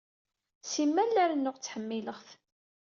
[0.69, 2.29] Simal la rennuɣ ttḥemmileɣ-t.